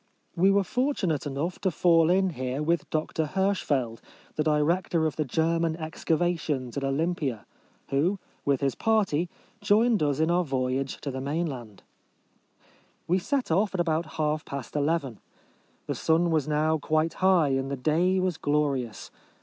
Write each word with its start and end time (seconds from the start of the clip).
[May 0.35 0.45
We 0.45 0.49
were 0.49 0.63
fortunate 0.63 1.27
enough 1.27 1.59
to 1.59 1.69
fall 1.69 2.09
in 2.09 2.31
here 2.31 2.63
with 2.63 2.89
Dr 2.89 3.23
Hirschfeld, 3.35 4.01
the 4.35 4.43
di 4.43 4.59
rector 4.59 5.05
of 5.05 5.15
the 5.15 5.25
German 5.25 5.75
excavations 5.77 6.75
at 6.75 6.83
Olympia, 6.83 7.45
who, 7.89 8.17
with 8.43 8.61
his 8.61 8.73
party, 8.73 9.29
joined 9.61 10.01
us 10.01 10.19
in 10.19 10.31
our 10.31 10.43
voyage 10.43 10.99
to 11.01 11.11
the 11.11 11.21
mainland. 11.21 11.83
Wo 13.07 13.19
set 13.19 13.51
off 13.51 13.75
at 13.75 13.79
about 13.79 14.07
half 14.17 14.43
past 14.43 14.75
eleven. 14.75 15.19
The 15.85 15.93
sun 15.93 16.31
was 16.31 16.47
now 16.47 16.79
quite 16.79 17.13
high, 17.21 17.49
and 17.49 17.69
the 17.69 17.77
day 17.77 18.19
was 18.19 18.37
glorious. 18.39 19.11